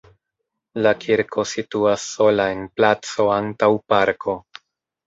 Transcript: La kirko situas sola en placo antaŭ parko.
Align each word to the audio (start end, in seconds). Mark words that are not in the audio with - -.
La 0.87 0.93
kirko 1.03 1.45
situas 1.51 2.07
sola 2.15 2.49
en 2.55 2.67
placo 2.81 3.31
antaŭ 3.39 3.73
parko. 3.95 4.43